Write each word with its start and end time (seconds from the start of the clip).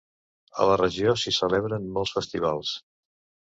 A 0.63 0.65
la 0.71 0.77
regió 0.81 1.13
s'hi 1.25 1.35
celebren 1.39 1.87
molts 2.01 2.17
festivals. 2.19 2.77